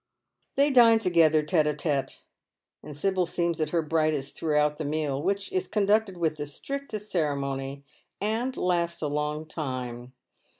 They 0.55 0.71
dine 0.71 0.97
together 0.97 1.43
tete 1.43 1.63
d 1.65 1.73
tete, 1.75 2.21
and 2.81 2.97
Sibyl 2.97 3.27
seems 3.27 3.61
at 3.61 3.69
her 3.69 3.83
brightest 3.83 4.35
throughout 4.35 4.79
the 4.79 4.83
meal, 4.83 5.21
which 5.21 5.51
is 5.53 5.67
conducted 5.67 6.17
with 6.17 6.37
the 6.37 6.47
strictest 6.47 7.11
ceremony, 7.11 7.83
and 8.19 8.57
lasts 8.57 9.03
a 9.03 9.07
long 9.07 9.45
time. 9.45 10.13